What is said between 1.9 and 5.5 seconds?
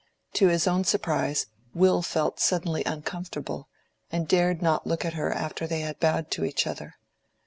felt suddenly uncomfortable, and dared not look at her